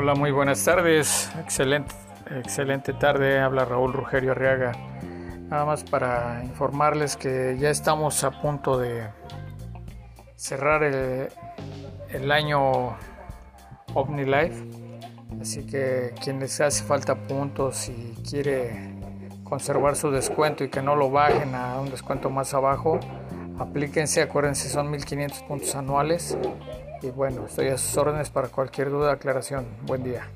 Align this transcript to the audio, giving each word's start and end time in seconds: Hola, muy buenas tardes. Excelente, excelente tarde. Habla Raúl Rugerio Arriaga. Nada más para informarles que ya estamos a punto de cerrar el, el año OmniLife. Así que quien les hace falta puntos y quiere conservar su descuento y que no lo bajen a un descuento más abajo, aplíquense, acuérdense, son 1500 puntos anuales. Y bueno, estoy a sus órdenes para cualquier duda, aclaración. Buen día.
Hola, 0.00 0.14
muy 0.14 0.30
buenas 0.30 0.64
tardes. 0.64 1.28
Excelente, 1.40 1.92
excelente 2.30 2.92
tarde. 2.92 3.40
Habla 3.40 3.64
Raúl 3.64 3.92
Rugerio 3.92 4.30
Arriaga. 4.30 4.70
Nada 5.48 5.64
más 5.64 5.82
para 5.82 6.40
informarles 6.44 7.16
que 7.16 7.56
ya 7.58 7.70
estamos 7.70 8.22
a 8.22 8.30
punto 8.40 8.78
de 8.78 9.08
cerrar 10.36 10.84
el, 10.84 11.30
el 12.10 12.30
año 12.30 12.96
OmniLife. 13.92 14.68
Así 15.40 15.66
que 15.66 16.14
quien 16.22 16.38
les 16.38 16.60
hace 16.60 16.84
falta 16.84 17.16
puntos 17.16 17.88
y 17.88 18.14
quiere 18.22 18.94
conservar 19.42 19.96
su 19.96 20.12
descuento 20.12 20.62
y 20.62 20.68
que 20.68 20.80
no 20.80 20.94
lo 20.94 21.10
bajen 21.10 21.56
a 21.56 21.80
un 21.80 21.90
descuento 21.90 22.30
más 22.30 22.54
abajo, 22.54 23.00
aplíquense, 23.58 24.22
acuérdense, 24.22 24.68
son 24.68 24.92
1500 24.92 25.42
puntos 25.42 25.74
anuales. 25.74 26.38
Y 27.02 27.10
bueno, 27.10 27.46
estoy 27.46 27.68
a 27.68 27.78
sus 27.78 27.96
órdenes 27.96 28.30
para 28.30 28.48
cualquier 28.48 28.90
duda, 28.90 29.12
aclaración. 29.12 29.66
Buen 29.86 30.02
día. 30.02 30.26